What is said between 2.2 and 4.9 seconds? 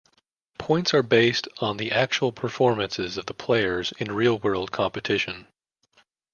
performances of the players in real-world